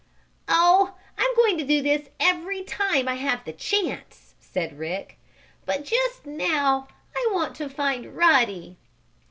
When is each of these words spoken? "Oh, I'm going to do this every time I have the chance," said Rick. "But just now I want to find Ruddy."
"Oh, 0.49 0.95
I'm 1.15 1.35
going 1.35 1.59
to 1.59 1.63
do 1.63 1.83
this 1.83 2.09
every 2.19 2.63
time 2.63 3.07
I 3.07 3.13
have 3.13 3.45
the 3.45 3.53
chance," 3.53 4.33
said 4.39 4.79
Rick. 4.79 5.19
"But 5.63 5.85
just 5.85 6.25
now 6.25 6.87
I 7.15 7.29
want 7.31 7.55
to 7.57 7.69
find 7.69 8.17
Ruddy." 8.17 8.79